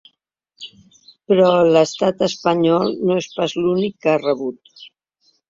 [1.31, 4.75] Però l’estat espanyol no és pas l’únic que ha rebut.